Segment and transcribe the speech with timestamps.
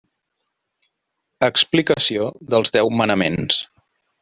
[1.49, 3.63] Explicació dels deu manaments.